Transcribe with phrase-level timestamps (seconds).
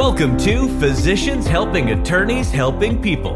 [0.00, 3.34] Welcome to Physicians Helping Attorneys Helping People.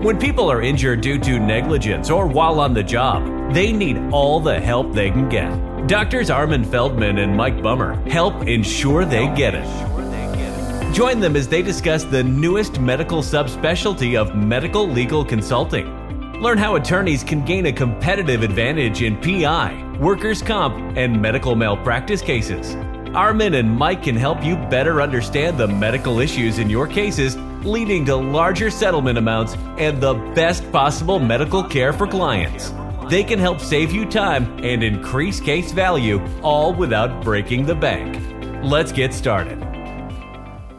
[0.00, 4.40] When people are injured due to negligence or while on the job, they need all
[4.40, 5.50] the help they can get.
[5.88, 10.94] Doctors Armin Feldman and Mike Bummer help ensure they get it.
[10.94, 16.40] Join them as they discuss the newest medical subspecialty of medical legal consulting.
[16.40, 22.22] Learn how attorneys can gain a competitive advantage in PI, workers' comp, and medical malpractice
[22.22, 22.78] cases.
[23.14, 28.06] Armin and Mike can help you better understand the medical issues in your cases, leading
[28.06, 32.72] to larger settlement amounts and the best possible medical care for clients.
[33.10, 38.18] They can help save you time and increase case value, all without breaking the bank.
[38.64, 39.60] Let's get started.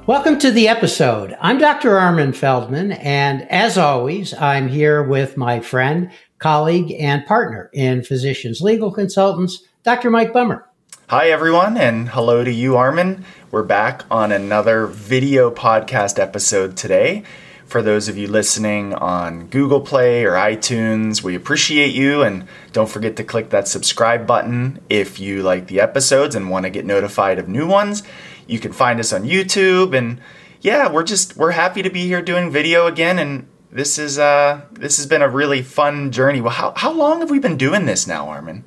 [0.08, 1.38] Welcome to the episode.
[1.40, 2.00] I'm Dr.
[2.00, 8.60] Armin Feldman, and as always, I'm here with my friend, colleague, and partner in Physicians
[8.60, 10.10] Legal Consultants, Dr.
[10.10, 10.68] Mike Bummer.
[11.10, 13.26] Hi, everyone, and hello to you, Armin.
[13.52, 17.24] We're back on another video podcast episode today.
[17.66, 22.24] For those of you listening on Google Play or iTunes, we appreciate you.
[22.24, 26.64] And don't forget to click that subscribe button if you like the episodes and want
[26.64, 28.04] to get notified of new ones.
[28.48, 29.96] You can find us on YouTube.
[29.96, 30.22] And
[30.62, 33.20] yeah, we're just, we're happy to be here doing video again.
[33.20, 36.40] And this is, uh, this has been a really fun journey.
[36.40, 38.64] Well, how, how long have we been doing this now, Armin?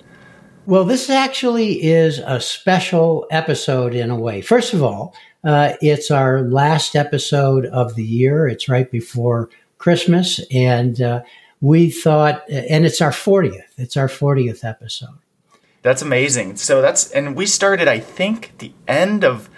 [0.67, 4.41] Well, this actually is a special episode in a way.
[4.41, 5.15] First of all,
[5.45, 8.49] uh, it's our last episode of the year.
[8.49, 11.23] It's right before Christmas, and uh,
[11.61, 13.63] we thought, and it's our 40th.
[13.79, 15.17] It's our 40th episode.
[15.83, 16.57] That's amazing.
[16.57, 19.49] So that's, and we started, I think, the end of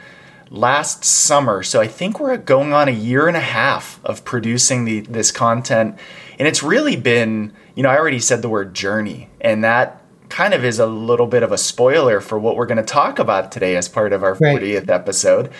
[0.50, 1.62] last summer.
[1.62, 5.32] So I think we're going on a year and a half of producing the, this
[5.32, 5.98] content.
[6.38, 9.97] And it's really been, you know, I already said the word journey, and that
[10.28, 13.18] kind of is a little bit of a spoiler for what we're going to talk
[13.18, 14.60] about today as part of our right.
[14.60, 15.50] 40th episode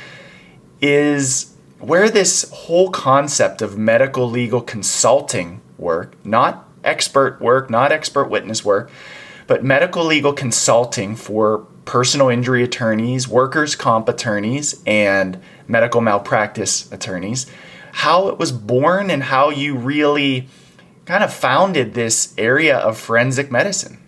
[0.81, 8.29] is where this whole concept of medical legal consulting work, not expert work, not expert
[8.29, 8.91] witness work,
[9.47, 17.47] but medical legal consulting for personal injury attorneys, workers' comp attorneys, and medical malpractice attorneys,
[17.93, 20.49] how it was born and how you really
[21.07, 23.99] kind of founded this area of forensic medicine.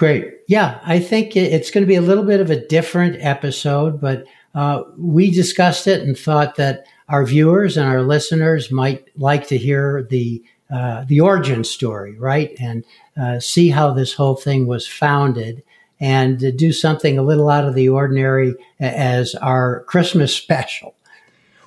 [0.00, 0.38] Great.
[0.48, 4.24] Yeah, I think it's going to be a little bit of a different episode, but
[4.54, 9.58] uh, we discussed it and thought that our viewers and our listeners might like to
[9.58, 10.42] hear the
[10.74, 12.82] uh, the origin story, right, and
[13.20, 15.62] uh, see how this whole thing was founded,
[16.00, 20.94] and do something a little out of the ordinary as our Christmas special.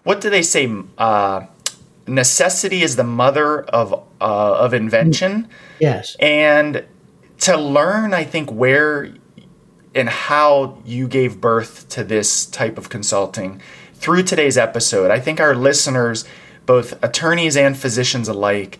[0.05, 0.73] What do they say?
[0.97, 1.45] Uh,
[2.07, 5.49] necessity is the mother of uh, of invention.
[5.79, 6.83] Yes, and
[7.43, 9.13] to learn, I think, where
[9.95, 13.61] and how you gave birth to this type of consulting
[13.93, 15.11] through today's episode.
[15.11, 16.25] I think our listeners,
[16.65, 18.79] both attorneys and physicians alike,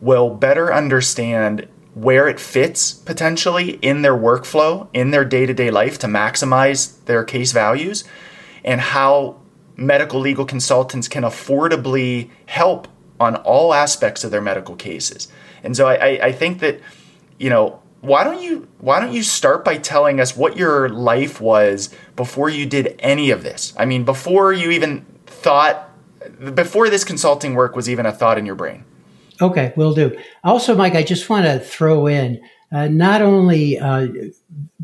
[0.00, 5.70] will better understand where it fits potentially in their workflow, in their day to day
[5.70, 8.04] life to maximize their case values,
[8.64, 9.40] and how
[9.76, 12.88] medical legal consultants can affordably help
[13.20, 15.28] on all aspects of their medical cases.
[15.62, 16.80] And so I, I think that,
[17.38, 21.40] you know, why don't you why don't you start by telling us what your life
[21.40, 23.72] was before you did any of this?
[23.78, 25.90] I mean, before you even thought
[26.54, 28.84] before this consulting work was even a thought in your brain.
[29.40, 30.16] Okay, will do.
[30.44, 32.40] Also, Mike, I just want to throw in
[32.74, 34.08] uh, not only uh,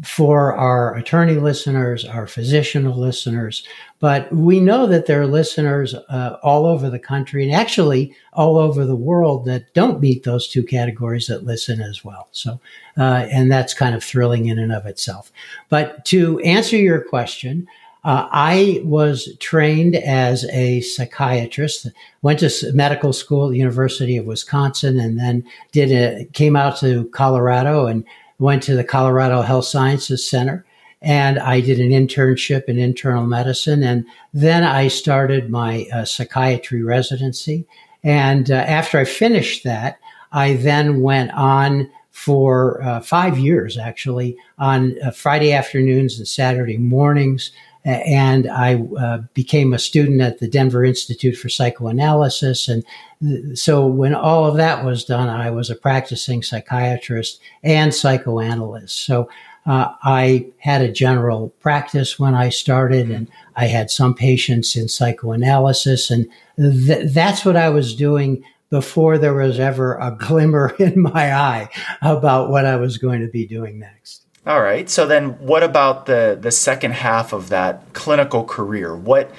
[0.04, 3.66] for our attorney listeners, our physician listeners,
[3.98, 8.56] but we know that there are listeners uh, all over the country and actually all
[8.58, 12.28] over the world that don't meet those two categories that listen as well.
[12.30, 12.60] So,
[12.96, 15.32] uh, and that's kind of thrilling in and of itself.
[15.68, 17.66] But to answer your question,
[18.02, 21.88] uh, I was trained as a psychiatrist,
[22.22, 26.78] went to medical school at the University of Wisconsin, and then did a, came out
[26.78, 28.04] to Colorado and
[28.38, 30.64] went to the Colorado Health Sciences Center.
[31.02, 33.82] And I did an internship in internal medicine.
[33.82, 37.66] And then I started my uh, psychiatry residency.
[38.03, 39.98] And uh, after I finished that,
[40.32, 46.76] I then went on for uh, five years, actually, on uh, Friday afternoons and Saturday
[46.76, 47.50] mornings
[47.84, 52.68] and I uh, became a student at the Denver Institute for Psychoanalysis.
[52.68, 52.84] And
[53.22, 59.04] th- so when all of that was done, I was a practicing psychiatrist and psychoanalyst.
[59.04, 59.30] So
[59.66, 64.88] uh, I had a general practice when I started, and I had some patients in
[64.88, 71.00] psychoanalysis, and th- that's what I was doing before there was ever a glimmer in
[71.03, 71.68] my eye
[72.00, 74.27] about what I was going to be doing next.
[74.47, 74.89] All right.
[74.89, 78.97] So then what about the the second half of that clinical career?
[78.97, 79.31] What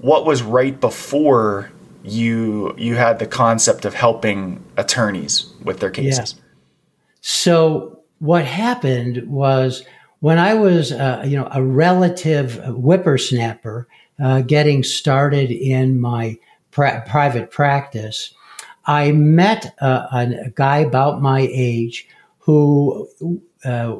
[0.00, 1.70] what was right before
[2.02, 6.34] you you had the concept of helping attorneys with their cases?
[6.36, 6.42] Yeah.
[7.20, 9.84] So what happened was
[10.20, 13.86] when I was, uh, you know, a relative whippersnapper,
[14.22, 16.38] uh, getting started in my
[16.70, 18.32] private practice,
[18.86, 22.08] I met a, a, guy about my age
[22.38, 23.08] who
[23.64, 23.96] uh,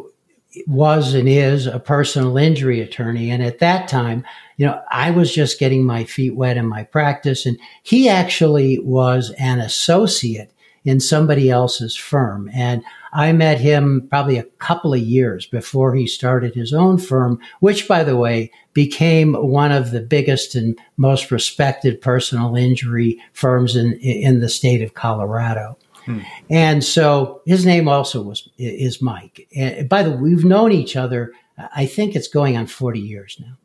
[0.67, 3.31] was and is a personal injury attorney.
[3.31, 4.25] And at that time,
[4.56, 7.47] you know, I was just getting my feet wet in my practice.
[7.47, 10.53] And he actually was an associate
[10.85, 12.49] in somebody else's firm.
[12.55, 12.82] And
[13.12, 17.88] I met him probably a couple of years before he started his own firm, which,
[17.88, 23.94] by the way, became one of the biggest and most respected personal injury firms in,
[23.94, 25.76] in the state of Colorado.
[26.06, 26.20] Hmm.
[26.49, 29.47] And so his name also was is Mike.
[29.55, 31.32] And by the way, we've known each other.
[31.75, 33.58] I think it's going on forty years now.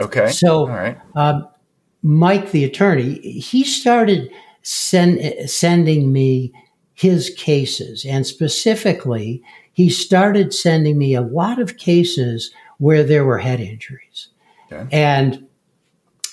[0.00, 0.28] Okay.
[0.28, 0.96] So, all right.
[1.16, 1.48] Um,
[2.02, 4.30] Mike, the attorney, he started
[4.62, 6.52] send, sending me
[6.94, 8.04] his cases.
[8.04, 14.28] And specifically, he started sending me a lot of cases where there were head injuries.
[14.70, 14.86] Okay.
[14.92, 15.47] And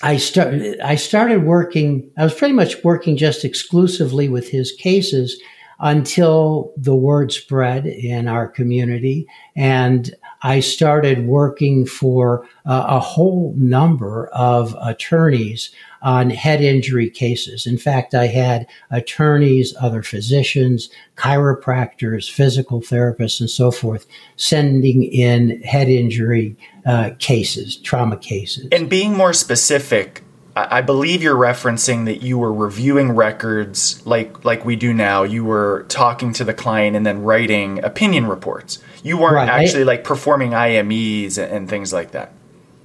[0.06, 5.42] I started I started working I was pretty much working just exclusively with his cases
[5.80, 9.26] until the word spread in our community.
[9.56, 10.14] And
[10.46, 15.72] I started working for uh, a whole number of attorneys
[16.02, 17.66] on head injury cases.
[17.66, 24.06] In fact, I had attorneys, other physicians, chiropractors, physical therapists, and so forth
[24.36, 26.56] sending in head injury
[26.86, 28.68] uh, cases, trauma cases.
[28.70, 30.22] And being more specific,
[30.54, 35.24] I believe you're referencing that you were reviewing records like like we do now.
[35.24, 38.78] You were talking to the client and then writing opinion reports.
[39.06, 39.48] You weren't right.
[39.48, 42.32] actually I, like performing IMEs and things like that.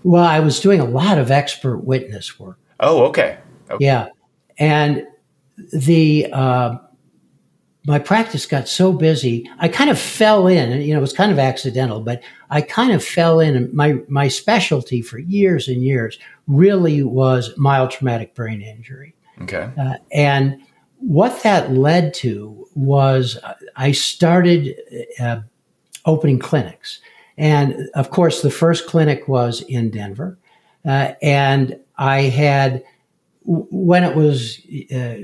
[0.04, 2.60] Well, I was doing a lot of expert witness work.
[2.80, 3.38] Oh, okay.
[3.70, 3.84] okay.
[3.84, 4.10] Yeah,
[4.58, 5.08] and
[5.74, 6.76] the uh,
[7.86, 10.82] my practice got so busy, I kind of fell in.
[10.82, 13.76] You know, it was kind of accidental, but I kind of fell in.
[13.76, 19.16] My my specialty for years and years really was mild traumatic brain injury.
[19.42, 20.62] Okay, uh, and
[21.00, 23.40] what that led to was
[23.76, 24.76] I started
[25.20, 25.42] uh,
[26.06, 27.00] opening clinics,
[27.38, 30.38] and of course, the first clinic was in Denver,
[30.86, 32.84] uh, and I had,
[33.44, 34.60] when it was
[34.94, 35.18] uh,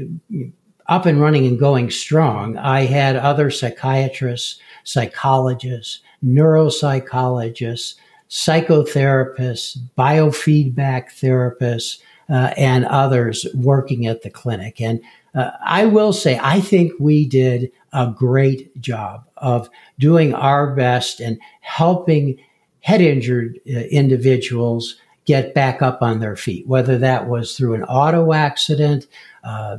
[0.88, 7.96] up and running and going strong, I had other psychiatrists, psychologists, neuropsychologists,
[8.30, 12.00] psychotherapists, biofeedback therapists,
[12.30, 14.82] uh, and others working at the clinic.
[14.82, 15.02] And
[15.38, 19.70] uh, I will say, I think we did a great job of
[20.00, 22.40] doing our best and helping
[22.82, 24.96] head injured uh, individuals
[25.26, 29.06] get back up on their feet, whether that was through an auto accident,
[29.44, 29.78] uh,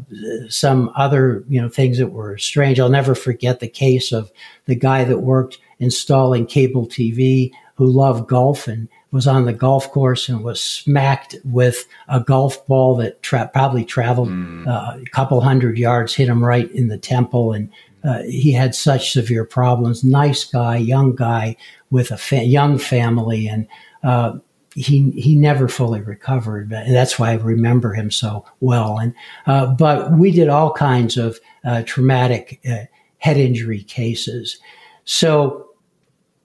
[0.48, 2.78] some other you know things that were strange.
[2.78, 4.30] I'll never forget the case of
[4.66, 9.90] the guy that worked installing cable TV who loved golf and was on the golf
[9.90, 14.66] course and was smacked with a golf ball that tra- probably traveled mm.
[14.66, 17.70] uh, a couple hundred yards, hit him right in the temple, and
[18.04, 20.04] uh, he had such severe problems.
[20.04, 21.56] Nice guy, young guy
[21.90, 23.66] with a fa- young family, and
[24.02, 24.38] uh,
[24.74, 28.98] he he never fully recovered, and that's why I remember him so well.
[28.98, 29.14] And
[29.46, 32.84] uh, but we did all kinds of uh, traumatic uh,
[33.18, 34.58] head injury cases.
[35.04, 35.67] So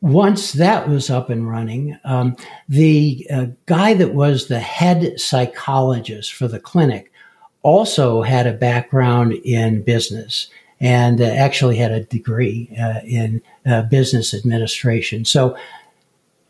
[0.03, 2.35] once that was up and running, um,
[2.67, 7.09] the uh, guy that was the head psychologist for the clinic
[7.61, 10.49] also had a background in business
[10.81, 13.41] and uh, actually had a degree uh, in
[13.89, 15.23] business administration.
[15.23, 15.55] So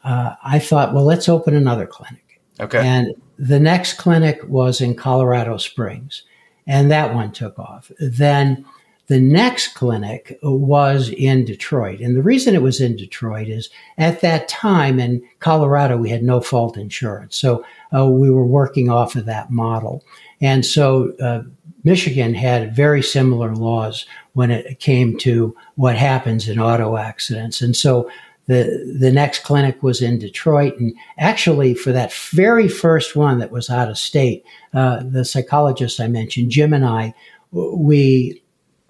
[0.04, 2.42] uh, I thought, well, let's open another clinic.
[2.60, 2.80] Okay.
[2.80, 6.24] And the next clinic was in Colorado Springs,
[6.66, 7.92] and that one took off.
[8.00, 8.66] Then
[9.08, 12.00] the next clinic was in Detroit.
[12.00, 16.24] And the reason it was in Detroit is at that time in Colorado, we had
[16.24, 17.36] no fault insurance.
[17.36, 20.04] So uh, we were working off of that model.
[20.40, 21.42] And so uh,
[21.84, 27.62] Michigan had very similar laws when it came to what happens in auto accidents.
[27.62, 28.10] And so
[28.46, 33.52] the the next clinic was in Detroit, and actually for that very first one that
[33.52, 34.44] was out of state,
[34.74, 37.14] uh, the psychologist I mentioned, Jim and I,
[37.52, 38.43] we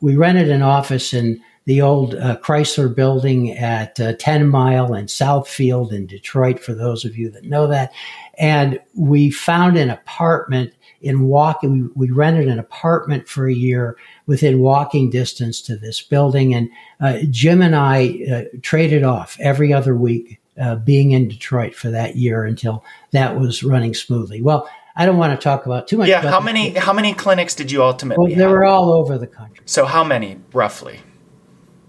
[0.04, 5.08] we rented an office in the old uh, Chrysler building at uh, 10 Mile and
[5.08, 7.94] Southfield in Detroit, for those of you that know that.
[8.38, 13.96] And we found an apartment in walking, we, rented an apartment for a year
[14.26, 16.54] within walking distance to this building.
[16.54, 16.70] And
[17.00, 21.90] uh, Jim and I uh, traded off every other week uh, being in Detroit for
[21.92, 24.42] that year until that was running smoothly.
[24.42, 26.08] Well, I don't want to talk about too much.
[26.08, 28.30] Yeah, how many how many clinics did you ultimately?
[28.30, 28.52] Well, they have?
[28.52, 29.64] were all over the country.
[29.66, 31.00] So how many roughly?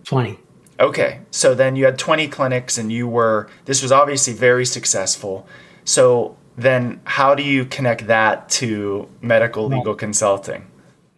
[0.04, 0.38] Twenty.
[0.80, 5.46] Okay, so then you had twenty clinics, and you were this was obviously very successful.
[5.84, 10.66] So then, how do you connect that to medical legal consulting?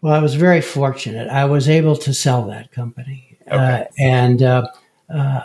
[0.00, 1.28] Well, I was very fortunate.
[1.28, 3.56] I was able to sell that company, Okay.
[3.56, 4.66] uh, and uh,
[5.12, 5.40] uh,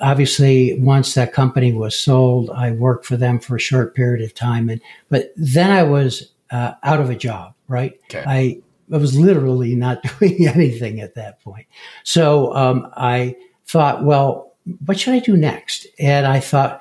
[0.00, 4.34] obviously, once that company was sold, I worked for them for a short period of
[4.34, 7.54] time, and but then I was uh, out of a job.
[7.68, 8.24] Right, Okay.
[8.26, 11.66] I I was literally not doing anything at that point.
[12.04, 14.54] So um, I thought, well,
[14.86, 15.86] what should I do next?
[15.98, 16.80] And I thought,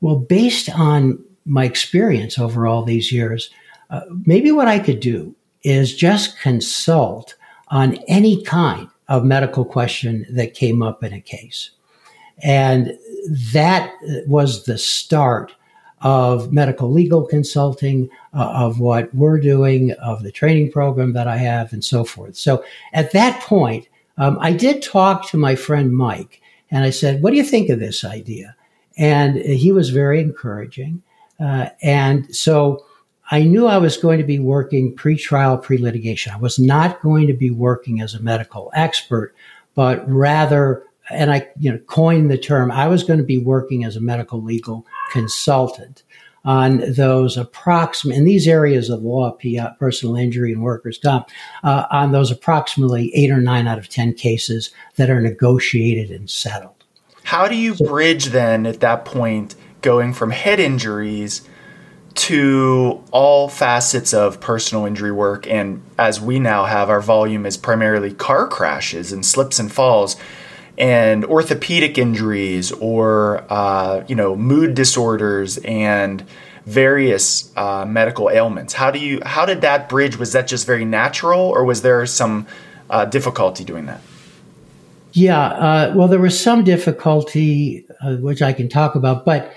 [0.00, 3.50] well, based on my experience over all these years,
[3.90, 7.34] uh, maybe what I could do is just consult
[7.68, 11.70] on any kind of medical question that came up in a case.
[12.42, 12.98] And
[13.52, 13.92] that
[14.26, 15.54] was the start
[16.00, 21.36] of medical legal consulting, uh, of what we're doing, of the training program that I
[21.38, 22.36] have, and so forth.
[22.36, 26.40] So at that point, um, I did talk to my friend Mike,
[26.70, 28.54] and I said, What do you think of this idea?
[28.96, 31.02] And he was very encouraging.
[31.40, 32.84] Uh, and so
[33.30, 36.32] I knew I was going to be working pre-trial, pre-litigation.
[36.32, 39.34] I was not going to be working as a medical expert,
[39.74, 43.84] but rather, and I, you know, coined the term, I was going to be working
[43.84, 46.02] as a medical legal consultant
[46.44, 51.28] on those approximate, in these areas of law, PI, personal injury and workers' comp,
[51.62, 56.30] uh, on those approximately eight or nine out of 10 cases that are negotiated and
[56.30, 56.84] settled.
[57.24, 61.46] How do you bridge then at that point going from head injuries
[62.14, 65.46] to all facets of personal injury work?
[65.46, 70.16] And as we now have, our volume is primarily car crashes and slips and falls
[70.78, 76.24] and orthopedic injuries or, uh, you know, mood disorders and
[76.64, 78.74] various uh, medical ailments.
[78.74, 80.16] How do you, how did that bridge?
[80.16, 82.46] Was that just very natural or was there some
[82.88, 84.00] uh, difficulty doing that?
[85.12, 89.52] Yeah, uh, well, there was some difficulty, uh, which I can talk about, but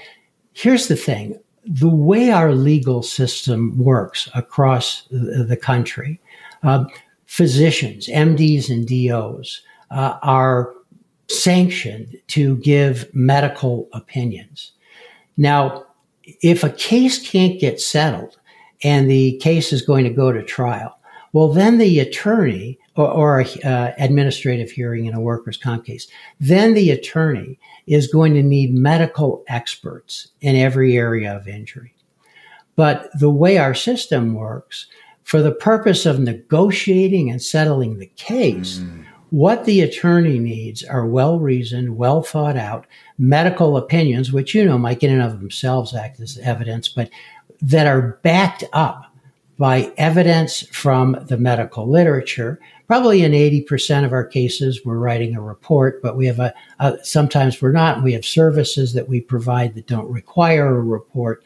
[0.54, 6.20] here's the thing the way our legal system works across the, country,
[6.64, 6.86] uh,
[7.28, 9.62] physicians, MDs, and DOs
[9.92, 10.74] uh, are
[11.32, 14.72] sanctioned to give medical opinions.
[15.38, 15.86] Now,
[16.42, 18.38] if a case can't get settled
[18.84, 20.98] and the case is going to go to trial,
[21.34, 26.08] well, then the attorney or, or uh, administrative hearing in a workers' comp case,
[26.40, 27.58] then the attorney
[27.88, 31.94] is going to need medical experts in every area of injury.
[32.76, 34.88] But the way our system works,
[35.24, 39.06] for the purpose of negotiating and settling the case, mm.
[39.32, 42.86] What the attorney needs are well reasoned, well thought out
[43.18, 47.10] medical opinions, which you know might in and of themselves act as evidence, but
[47.62, 49.06] that are backed up
[49.58, 52.60] by evidence from the medical literature.
[52.88, 56.98] Probably in 80% of our cases, we're writing a report, but we have a, a
[57.04, 58.04] sometimes we're not.
[58.04, 61.42] We have services that we provide that don't require a report.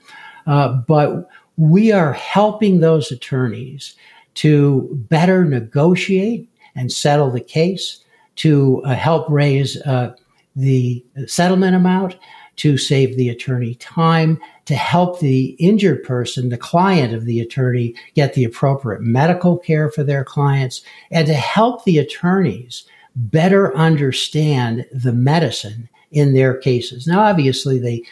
[0.48, 3.96] Uh, but we are helping those attorneys
[4.36, 8.02] to better negotiate and settle the case,
[8.36, 10.14] to uh, help raise uh,
[10.56, 12.18] the settlement amount,
[12.58, 17.94] to save the attorney time, to help the injured person, the client of the attorney,
[18.14, 24.86] get the appropriate medical care for their clients, and to help the attorneys better understand
[24.92, 27.08] the medicine in their cases.
[27.08, 28.04] Now, obviously, they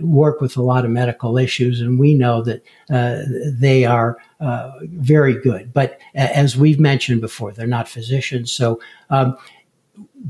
[0.00, 3.22] work with a lot of medical issues, and we know that uh,
[3.52, 5.72] they are uh, very good.
[5.72, 8.52] But as we've mentioned before, they're not physicians.
[8.52, 9.36] So, um,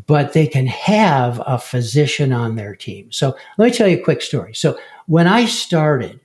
[0.07, 3.13] but they can have a physician on their team.
[3.13, 4.55] So let me tell you a quick story.
[4.55, 6.19] So when I started,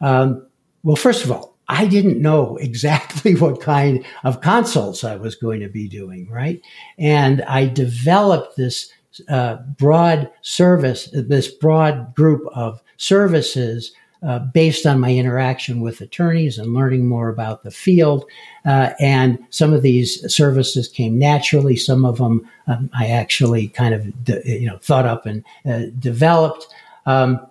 [0.00, 0.46] um,
[0.82, 5.60] well, first of all, I didn't know exactly what kind of consults I was going
[5.60, 6.60] to be doing, right?
[6.98, 8.92] And I developed this
[9.28, 13.92] uh, broad service, this broad group of services
[14.22, 18.24] uh, based on my interaction with attorneys and learning more about the field.
[18.64, 21.74] Uh, and some of these services came naturally.
[21.74, 24.06] Some of them um, I actually kind of
[24.46, 26.66] you know thought up and uh, developed.
[27.06, 27.44] Um,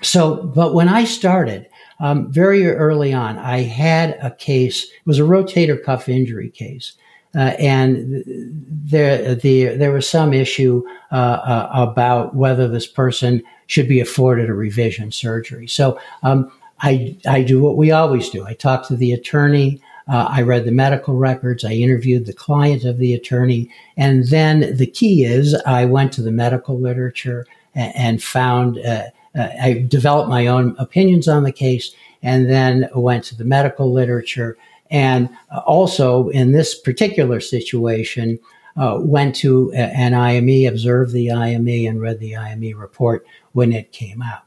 [0.00, 1.68] so, but when I started,
[1.98, 4.84] um, very early on, I had a case.
[4.84, 6.94] It was a rotator cuff injury case.
[7.34, 10.82] Uh, and there, the, there was some issue
[11.12, 15.68] uh, uh, about whether this person should be afforded a revision surgery.
[15.68, 18.44] So um, I, I do what we always do.
[18.44, 19.80] I talk to the attorney.
[20.08, 21.64] Uh, I read the medical records.
[21.64, 23.70] I interviewed the client of the attorney.
[23.96, 27.46] And then the key is I went to the medical literature
[27.76, 29.04] and, and found uh,
[29.38, 33.92] uh, I developed my own opinions on the case and then went to the medical
[33.92, 34.56] literature.
[34.90, 35.28] And
[35.66, 38.38] also in this particular situation,
[38.76, 43.92] uh, went to an IME, observed the IME, and read the IME report when it
[43.92, 44.42] came out.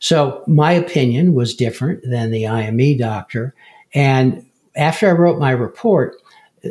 [0.00, 3.54] So my opinion was different than the IME doctor.
[3.94, 4.44] And
[4.76, 6.16] after I wrote my report,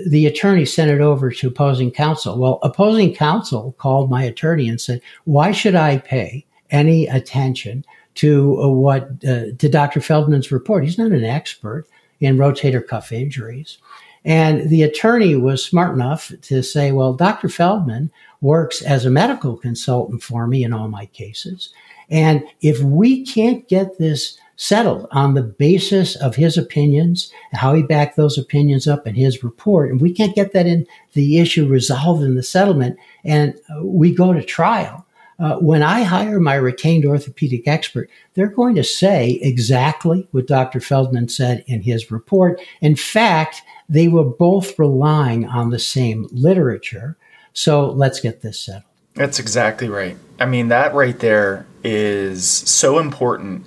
[0.08, 2.38] the attorney sent it over to opposing counsel.
[2.38, 8.62] Well, opposing counsel called my attorney and said, "Why should I pay any attention to
[8.62, 10.02] uh, what uh, to Dr.
[10.02, 10.84] Feldman's report?
[10.84, 11.88] He's not an expert
[12.20, 13.78] in rotator cuff injuries."
[14.26, 17.50] And the attorney was smart enough to say, "Well, Dr.
[17.50, 21.70] Feldman works as a medical consultant for me in all my cases,
[22.10, 27.84] and if we can't get this settled on the basis of his opinions, how he
[27.84, 29.92] backed those opinions up in his report.
[29.92, 34.34] And we can't get that in the issue resolved in the settlement and we go
[34.34, 35.06] to trial.
[35.40, 40.80] Uh, when I hire my retained orthopedic expert, they're going to say exactly what Dr.
[40.80, 42.60] Feldman said in his report.
[42.82, 47.18] In fact, they were both relying on the same literature.
[47.54, 48.84] So let's get this settled.
[49.14, 50.18] That's exactly right.
[50.40, 53.66] I mean, that right there is so important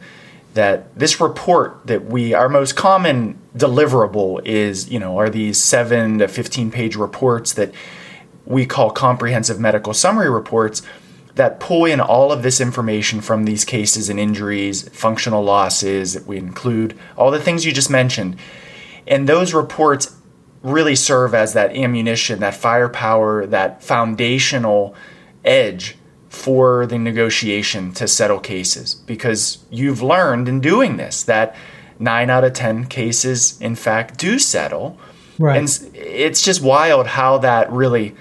[0.54, 6.18] that this report that we our most common deliverable is you know are these 7
[6.18, 7.72] to 15 page reports that
[8.46, 10.82] we call comprehensive medical summary reports
[11.40, 16.26] that pull in all of this information from these cases and injuries functional losses that
[16.26, 18.36] we include all the things you just mentioned
[19.06, 20.16] and those reports
[20.62, 24.94] really serve as that ammunition that firepower that foundational
[25.44, 25.96] edge
[26.28, 31.56] for the negotiation to settle cases because you've learned in doing this that
[32.00, 34.98] nine out of 10 cases, in fact, do settle.
[35.38, 35.58] Right.
[35.58, 38.16] And it's just wild how that really,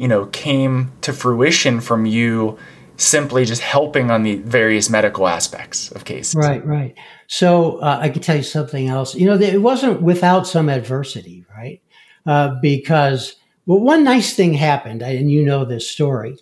[0.00, 2.58] you know, came to fruition from you
[2.96, 6.34] simply just helping on the various medical aspects of cases.
[6.34, 6.94] Right, right.
[7.28, 9.14] So uh, I can tell you something else.
[9.14, 11.80] You know, it wasn't without some adversity, right?
[12.26, 16.36] Uh, because, well, one nice thing happened, and you know this story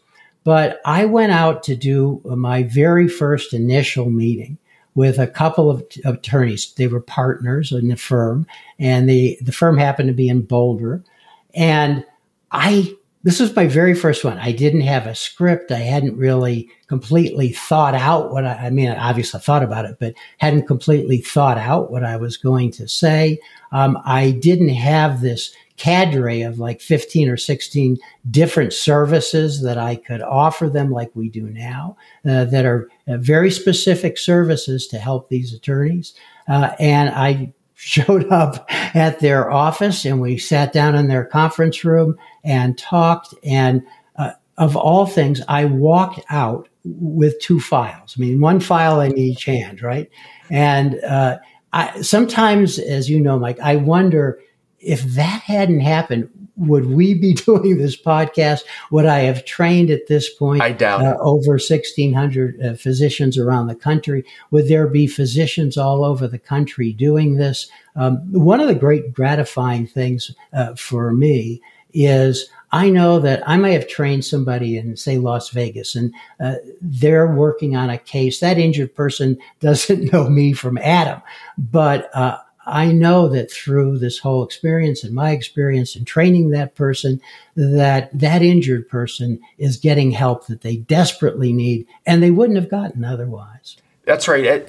[0.48, 4.56] but I went out to do my very first initial meeting
[4.94, 6.72] with a couple of attorneys.
[6.72, 8.46] They were partners in the firm,
[8.78, 11.04] and the, the firm happened to be in Boulder.
[11.52, 12.02] And
[12.50, 12.96] I,
[13.28, 14.38] this was my very first one.
[14.38, 15.70] I didn't have a script.
[15.70, 19.98] I hadn't really completely thought out what I, I mean, I obviously thought about it,
[20.00, 23.38] but hadn't completely thought out what I was going to say.
[23.70, 27.98] Um, I didn't have this cadre of like 15 or 16
[28.30, 33.18] different services that I could offer them, like we do now, uh, that are uh,
[33.18, 36.14] very specific services to help these attorneys.
[36.48, 41.84] Uh, and I showed up at their office and we sat down in their conference
[41.84, 43.32] room and talked.
[43.44, 43.82] And
[44.16, 48.16] uh, of all things, I walked out with two files.
[48.18, 50.10] I mean, one file in each hand, right?
[50.50, 51.38] And uh,
[51.72, 54.40] I, sometimes, as you know, Mike, I wonder
[54.80, 58.62] if that hadn't happened, would we be doing this podcast?
[58.90, 60.62] Would I have trained at this point?
[60.62, 64.24] I doubt uh, over 1,600 uh, physicians around the country.
[64.50, 67.70] Would there be physicians all over the country doing this?
[67.96, 71.60] Um, one of the great gratifying things uh, for me
[71.94, 76.56] is I know that I may have trained somebody in, say, Las Vegas, and uh,
[76.82, 78.40] they're working on a case.
[78.40, 81.22] That injured person doesn't know me from Adam,
[81.56, 86.74] but uh, I know that through this whole experience and my experience in training that
[86.74, 87.20] person,
[87.56, 92.70] that that injured person is getting help that they desperately need and they wouldn't have
[92.70, 93.78] gotten otherwise.
[94.04, 94.68] That's right.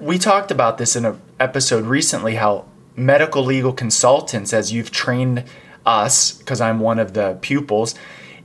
[0.00, 5.44] We talked about this in an episode recently how medical legal consultants, as you've trained
[5.84, 7.94] us, because I'm one of the pupils,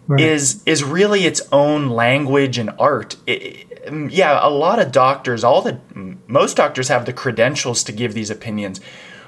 [0.08, 0.20] right.
[0.20, 3.18] is is really its own language and art.
[3.28, 3.75] It,
[4.10, 5.80] yeah, a lot of doctors, all the
[6.28, 8.82] most doctors have the credentials to give these opinions,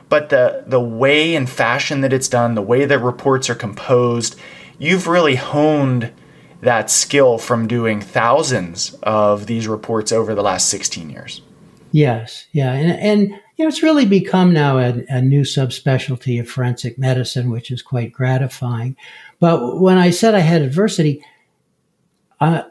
[0.09, 4.39] but the the way and fashion that it's done, the way that reports are composed,
[4.79, 6.11] you've really honed
[6.61, 11.41] that skill from doing thousands of these reports over the last 16 years.
[11.91, 16.49] Yes, yeah, and and you know it's really become now a, a new subspecialty of
[16.49, 18.95] forensic medicine, which is quite gratifying.
[19.39, 21.23] But when I said I had adversity,
[22.39, 22.63] uh,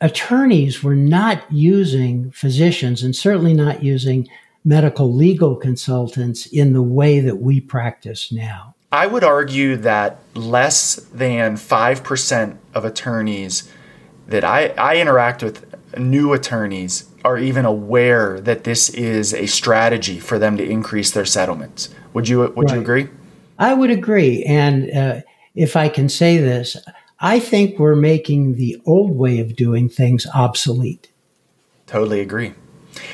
[0.00, 4.28] attorneys were not using physicians and certainly not using
[4.64, 8.74] medical legal consultants in the way that we practice now.
[8.92, 13.70] I would argue that less than 5% of attorneys
[14.26, 15.64] that I, I interact with,
[15.96, 21.24] new attorneys, are even aware that this is a strategy for them to increase their
[21.24, 21.90] settlements.
[22.12, 22.74] Would you, would right.
[22.74, 23.08] you agree?
[23.58, 24.44] I would agree.
[24.44, 25.20] And uh,
[25.54, 26.76] if I can say this,
[27.20, 31.10] I think we're making the old way of doing things obsolete.
[31.86, 32.52] Totally agree.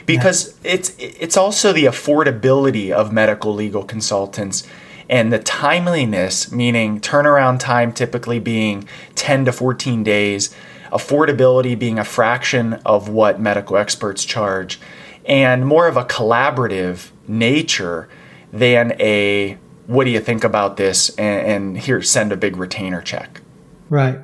[0.06, 0.72] because yeah.
[0.72, 4.66] it's it's also the affordability of medical legal consultants
[5.10, 10.54] and the timeliness meaning turnaround time typically being 10 to 14 days
[10.92, 14.78] affordability being a fraction of what medical experts charge
[15.24, 18.08] and more of a collaborative nature
[18.52, 23.02] than a what do you think about this and, and here send a big retainer
[23.02, 23.41] check
[23.88, 24.18] right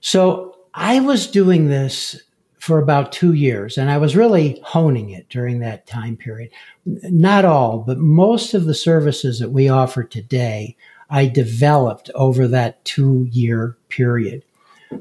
[0.00, 2.20] so i was doing this
[2.66, 6.50] for about two years, and I was really honing it during that time period.
[6.84, 10.76] Not all, but most of the services that we offer today,
[11.08, 14.42] I developed over that two year period.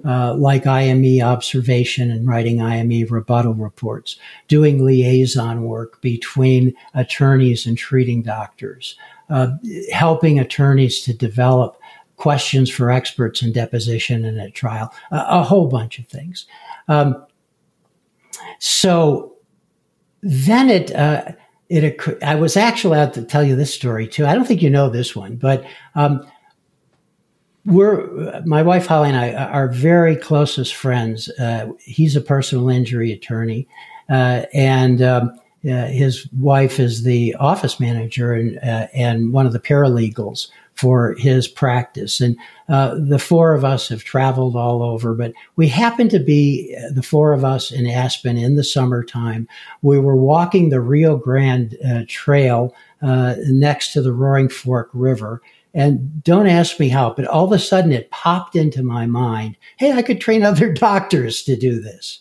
[0.03, 7.77] Uh, like IME observation and writing IME rebuttal reports, doing liaison work between attorneys and
[7.77, 8.95] treating doctors,
[9.29, 9.49] uh,
[9.91, 11.79] helping attorneys to develop
[12.17, 16.45] questions for experts in deposition and at trial, a, a whole bunch of things.
[16.87, 17.25] Um,
[18.59, 19.33] so
[20.21, 21.31] then it, uh,
[21.69, 24.25] it, I was actually out to tell you this story too.
[24.25, 26.25] I don't think you know this one, but, um,
[27.65, 31.29] we're my wife Holly and I are very closest friends.
[31.39, 33.67] Uh, he's a personal injury attorney,
[34.09, 35.31] uh, and um,
[35.65, 41.15] uh, his wife is the office manager and uh, and one of the paralegals for
[41.17, 42.19] his practice.
[42.19, 46.75] And uh, the four of us have traveled all over, but we happened to be
[46.77, 49.47] uh, the four of us in Aspen in the summertime.
[49.81, 55.41] We were walking the Rio Grande uh, Trail uh, next to the Roaring Fork River.
[55.73, 59.57] And don't ask me how, but all of a sudden it popped into my mind
[59.77, 62.19] hey, I could train other doctors to do this.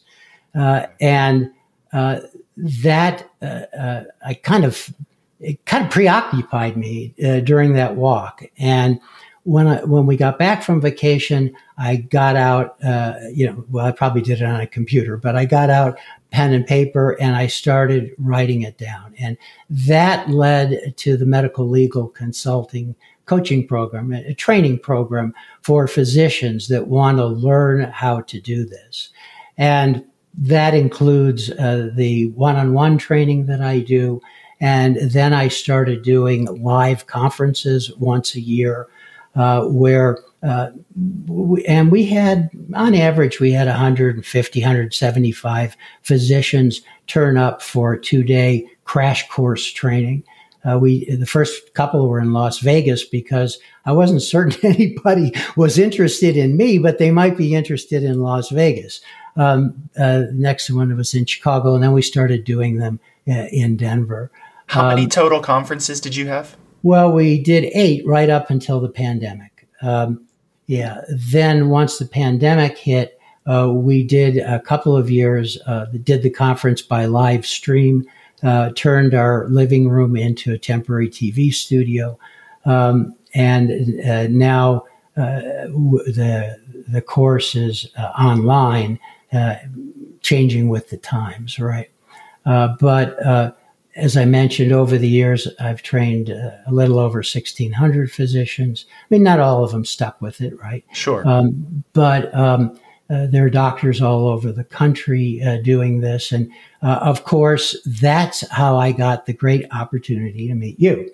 [0.55, 1.51] Uh, and
[1.93, 2.21] uh,
[2.57, 4.95] that I kind of
[5.45, 8.43] it kind of preoccupied me uh, during that walk.
[8.59, 9.01] And
[9.45, 13.85] when I, when we got back from vacation, I got out, uh, you know, well,
[13.85, 15.99] I probably did it on a computer, but I got out
[16.31, 19.15] pen and paper and I started writing it down.
[19.19, 19.37] And
[19.69, 22.95] that led to the medical legal consulting
[23.27, 29.11] coaching program, a training program for physicians that want to learn how to do this.
[29.57, 30.05] And
[30.37, 34.21] that includes uh, the one-on-one training that I do
[34.61, 38.89] and then I started doing live conferences once a year,
[39.35, 40.71] uh, where, uh,
[41.27, 48.23] we, and we had, on average, we had 150, 175 physicians turn up for two
[48.23, 50.23] day crash course training.
[50.65, 55.79] Uh, we the first couple were in Las Vegas because I wasn't certain anybody was
[55.79, 59.01] interested in me, but they might be interested in Las Vegas.
[59.37, 64.31] Um, uh, next one was in Chicago, and then we started doing them in Denver.
[64.67, 66.57] How um, many total conferences did you have?
[66.83, 69.67] Well, we did eight right up until the pandemic.
[69.83, 70.27] Um,
[70.67, 71.01] yeah.
[71.09, 76.31] Then once the pandemic hit, uh, we did a couple of years, uh, did the
[76.31, 78.07] conference by live stream,
[78.43, 82.19] uh, turned our living room into a temporary TV studio.
[82.65, 83.71] Um, and
[84.07, 84.85] uh, now
[85.17, 86.59] uh, the,
[86.89, 88.99] the course is uh, online,
[90.21, 91.91] changing with the times, right?
[92.45, 93.57] But
[93.97, 98.87] as I mentioned, over the years, I've trained uh, a little over 1,600 physicians.
[98.89, 100.85] I mean, not all of them stuck with it, right?
[100.93, 101.27] Sure.
[101.27, 102.79] Um, but um,
[103.09, 106.33] uh, there are doctors all over the country uh, doing this.
[106.33, 106.51] And
[106.83, 111.13] uh, of course, that's how I got the great opportunity to meet you.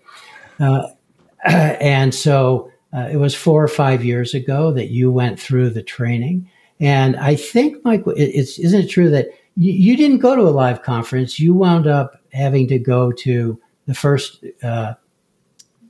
[0.58, 0.88] Uh,
[1.44, 5.82] and so uh, it was four or five years ago that you went through the
[5.82, 6.48] training.
[6.78, 9.28] And I think, Mike, it's, isn't it true that
[9.60, 11.38] you, you didn't go to a live conference?
[11.38, 14.94] You wound up having to go to the first uh,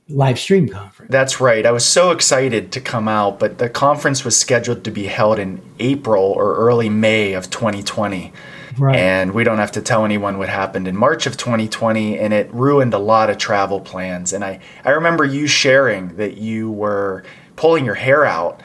[0.09, 1.09] live stream conference.
[1.09, 1.65] That's right.
[1.65, 5.39] I was so excited to come out, but the conference was scheduled to be held
[5.39, 8.33] in April or early May of 2020.
[8.77, 8.95] Right.
[8.97, 12.53] And we don't have to tell anyone what happened in March of 2020, and it
[12.53, 14.33] ruined a lot of travel plans.
[14.33, 17.23] And I, I remember you sharing that you were
[17.55, 18.61] pulling your hair out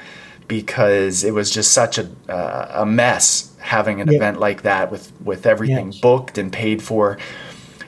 [0.49, 4.17] because it was just such a, uh, a mess having an yeah.
[4.17, 6.01] event like that with, with everything yes.
[6.01, 7.19] booked and paid for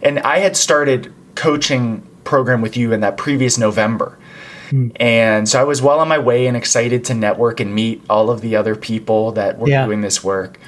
[0.03, 4.19] and I had started coaching program with you in that previous November.
[4.71, 4.93] Mm.
[5.01, 8.31] And so I was well on my way and excited to network and meet all
[8.31, 9.87] of the other people that were yeah.
[9.87, 10.59] doing this work.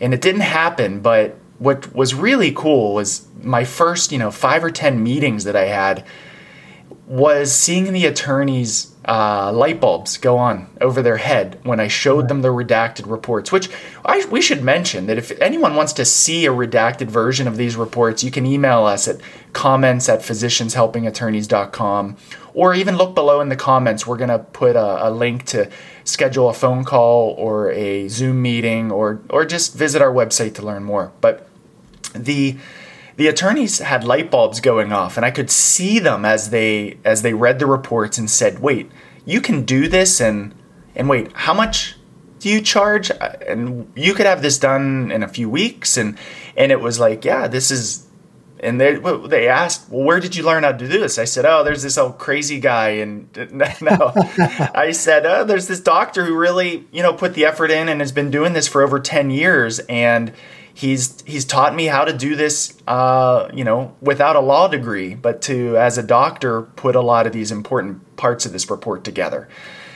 [0.00, 4.64] And it didn't happen, but what was really cool was my first, you know, 5
[4.64, 6.04] or 10 meetings that I had
[7.06, 12.28] was seeing the attorneys uh, light bulbs go on over their head when I showed
[12.28, 13.50] them the redacted reports.
[13.50, 13.70] Which
[14.04, 17.74] I, we should mention that if anyone wants to see a redacted version of these
[17.74, 19.18] reports, you can email us at
[19.54, 22.16] comments at physicianshelpingattorneys.com
[22.52, 24.06] or even look below in the comments.
[24.06, 25.70] We're going to put a, a link to
[26.04, 30.62] schedule a phone call or a Zoom meeting or, or just visit our website to
[30.62, 31.12] learn more.
[31.22, 31.48] But
[32.14, 32.58] the
[33.18, 37.22] the attorneys had light bulbs going off and I could see them as they as
[37.22, 38.90] they read the reports and said, "Wait,
[39.24, 40.54] you can do this and
[40.94, 41.96] and wait, how much
[42.38, 46.16] do you charge?" Uh, and you could have this done in a few weeks and
[46.56, 48.06] and it was like, "Yeah, this is
[48.60, 51.44] and they they asked, "Well, where did you learn how to do this?" I said,
[51.44, 53.28] "Oh, there's this old crazy guy." And
[53.80, 54.12] no,
[54.74, 58.00] I said, "Oh, there's this doctor who really, you know, put the effort in and
[58.00, 60.32] has been doing this for over ten years, and
[60.78, 65.16] he's he's taught me how to do this, uh, you know, without a law degree,
[65.16, 69.02] but to as a doctor put a lot of these important parts of this report
[69.02, 69.48] together."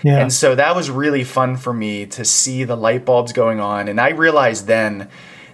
[0.03, 0.19] Yeah.
[0.19, 3.87] And so that was really fun for me to see the light bulbs going on,
[3.87, 5.09] and I realized then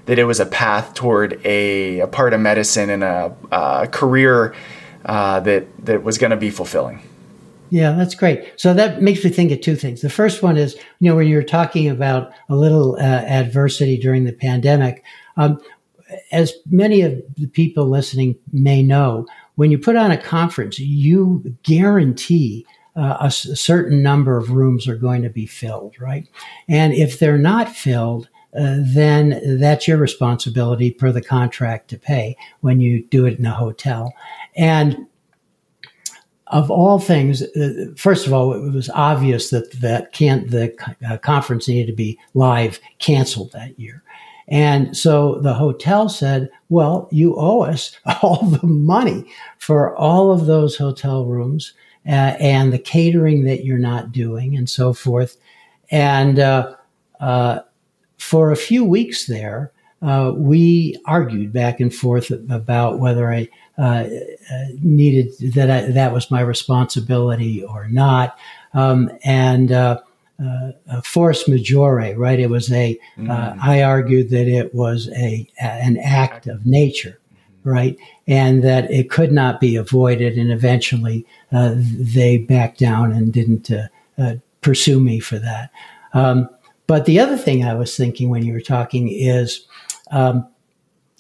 [0.06, 4.54] that it was a path toward a, a part of medicine and a, a career
[5.04, 7.02] uh, that that was going to be fulfilling.
[7.70, 8.52] Yeah, that's great.
[8.57, 10.00] So that makes me think of two things.
[10.00, 14.24] The first one is, you know, when you're talking about a little uh, adversity during
[14.24, 15.04] the pandemic,
[15.37, 15.61] um,
[16.33, 19.26] as many of the people listening may know,
[19.57, 22.64] when you put on a conference, you guarantee
[22.96, 26.26] uh, a, a certain number of rooms are going to be filled, right?
[26.68, 28.28] And if they're not filled,
[28.59, 33.44] uh, then that's your responsibility per the contract to pay when you do it in
[33.44, 34.14] a hotel.
[34.57, 35.07] And
[36.50, 40.74] of all things, uh, first of all, it was obvious that that can't the
[41.08, 44.02] uh, conference needed to be live canceled that year.
[44.48, 50.46] And so the hotel said, well, you owe us all the money for all of
[50.46, 51.74] those hotel rooms
[52.06, 55.37] uh, and the catering that you're not doing and so forth.
[55.90, 56.74] And, uh,
[57.20, 57.61] uh,
[58.18, 64.08] for a few weeks there, uh, we argued back and forth about whether I uh,
[64.52, 68.36] uh, needed that I, that was my responsibility or not.
[68.74, 70.00] Um, and uh,
[70.44, 72.40] uh force majeure, right?
[72.40, 72.98] It was a.
[73.16, 73.58] Uh, mm.
[73.62, 77.20] I argued that it was a an act of nature,
[77.62, 80.36] right, and that it could not be avoided.
[80.36, 83.70] And eventually, they backed down and didn't
[84.60, 85.70] pursue me for that.
[86.14, 86.48] Um,
[86.88, 89.66] but the other thing I was thinking when you were talking is
[90.10, 90.48] um,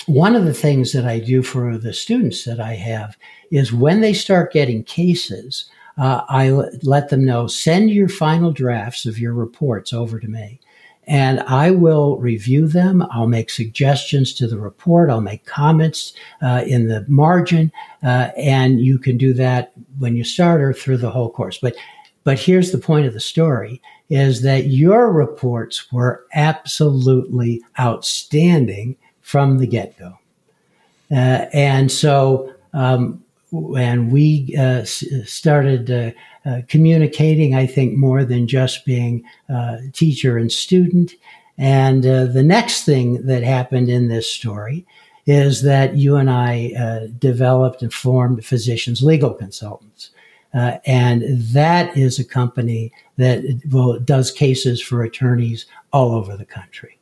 [0.08, 3.16] one of the things that I do for the students that I have
[3.50, 6.50] is when they start getting cases, uh, I
[6.82, 10.60] let them know send your final drafts of your reports over to me.
[11.06, 13.02] And I will review them.
[13.10, 15.10] I'll make suggestions to the report.
[15.10, 17.70] I'll make comments uh, in the margin.
[18.02, 21.58] Uh, and you can do that when you start or through the whole course.
[21.58, 21.76] But,
[22.24, 28.96] but here's the point of the story is that your reports were absolutely outstanding
[29.28, 30.18] from the get go.
[31.12, 33.22] Uh, and so, um,
[33.76, 36.12] and we uh, s- started uh,
[36.48, 41.12] uh, communicating, I think, more than just being uh, teacher and student.
[41.58, 44.86] And uh, the next thing that happened in this story
[45.26, 50.08] is that you and I developed and formed Physicians Legal Consultants.
[50.54, 56.46] Uh, and that is a company that well, does cases for attorneys all over the
[56.46, 56.98] country.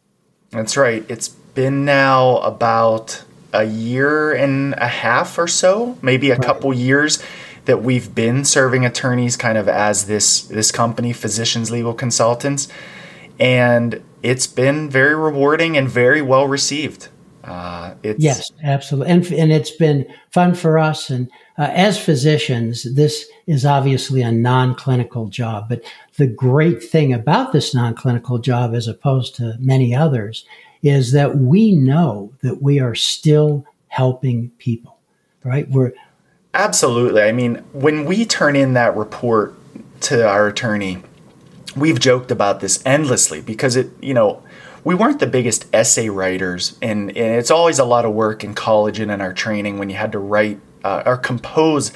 [0.51, 1.05] That's right.
[1.09, 6.47] It's been now about a year and a half or so, maybe a right.
[6.47, 7.21] couple years
[7.65, 12.69] that we've been serving attorneys kind of as this this company physicians legal consultants.
[13.41, 17.09] And it's been very rewarding and very well received.
[17.43, 19.13] Uh, yes absolutely.
[19.13, 21.11] And, and it's been fun for us.
[21.11, 25.83] And uh, as physicians, this is obviously a non clinical job, but
[26.17, 30.45] the great thing about this non clinical job, as opposed to many others,
[30.83, 34.99] is that we know that we are still helping people,
[35.45, 35.69] right?
[35.69, 35.93] We're
[36.55, 37.23] absolutely.
[37.23, 39.55] I mean, when we turn in that report
[40.03, 41.03] to our attorney,
[41.75, 44.43] we've joked about this endlessly because it, you know,
[44.85, 48.55] we weren't the biggest essay writers, and, and it's always a lot of work in
[48.55, 51.91] college and in our training when you had to write uh, or compose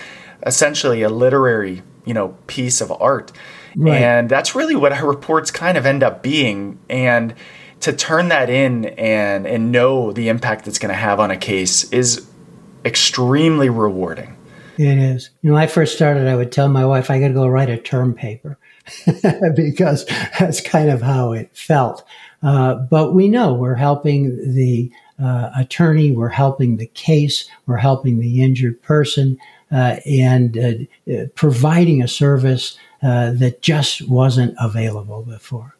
[0.44, 3.30] essentially a literary you know piece of art
[3.76, 4.02] right.
[4.02, 7.34] and that's really what our reports kind of end up being and
[7.80, 11.36] to turn that in and and know the impact it's going to have on a
[11.36, 12.28] case is
[12.84, 14.36] extremely rewarding.
[14.78, 15.30] It is.
[15.42, 17.70] You know i first started i would tell my wife i got to go write
[17.70, 18.58] a term paper.
[19.54, 20.04] Because
[20.38, 22.02] that's kind of how it felt.
[22.42, 24.90] Uh, but we know we're helping the
[25.22, 29.38] uh, attorney, we're helping the case, we're helping the injured person,
[29.70, 35.76] uh, and uh providing a service uh, that just wasn't available before.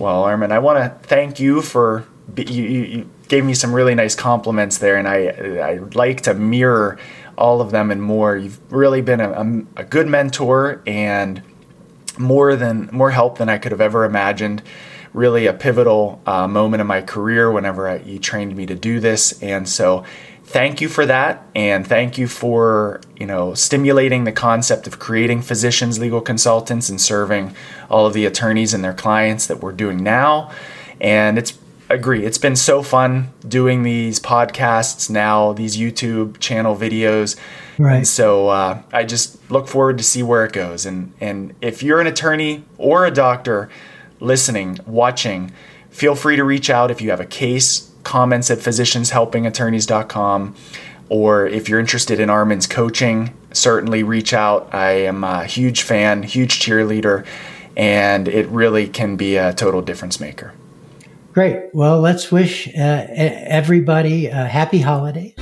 [0.00, 4.14] Well, Armin, I want to thank you for you, you, gave me some really nice
[4.14, 5.26] compliments there, and I
[5.60, 6.98] I like to mirror
[7.36, 8.34] all of them and more.
[8.34, 11.42] You've really been a, a, good mentor and
[12.18, 14.62] more than more help than I could have ever imagined
[15.12, 19.00] really a pivotal uh, moment in my career whenever I, you trained me to do
[19.00, 19.42] this.
[19.42, 20.04] And so
[20.50, 25.40] thank you for that and thank you for you know stimulating the concept of creating
[25.40, 27.54] physicians legal consultants and serving
[27.88, 30.50] all of the attorneys and their clients that we're doing now.
[31.00, 31.56] And it's
[31.88, 37.36] agree it's been so fun doing these podcasts now these youtube channel videos.
[37.78, 37.96] Right.
[37.96, 40.84] and so uh, i just look forward to see where it goes.
[40.84, 43.68] And and if you're an attorney or a doctor
[44.18, 45.52] listening watching
[45.90, 50.56] feel free to reach out if you have a case comments at physicianshelpingattorneys.com.
[51.08, 54.68] Or if you're interested in Armin's coaching, certainly reach out.
[54.74, 57.24] I am a huge fan, huge cheerleader,
[57.76, 60.52] and it really can be a total difference maker.
[61.32, 61.72] Great.
[61.72, 65.34] Well, let's wish uh, everybody a happy holidays.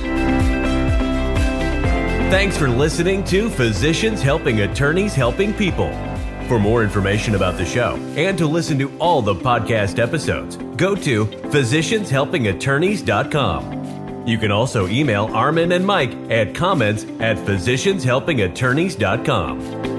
[2.29, 5.89] Thanks for listening to Physicians Helping Attorneys Helping People.
[6.49, 10.95] For more information about the show and to listen to all the podcast episodes, go
[10.95, 14.27] to physicianshelpingattorneys.com.
[14.27, 19.98] You can also email Armin and Mike at comments at physicianshelpingattorneys.com.